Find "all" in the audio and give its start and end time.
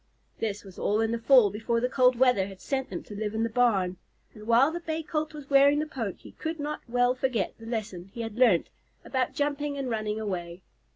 0.79-0.99